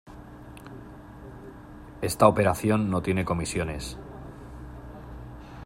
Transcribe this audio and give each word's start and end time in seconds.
Esta 2.01 2.27
operación 2.27 2.89
no 2.89 3.03
tiene 3.03 3.23
comisiones 3.23 3.99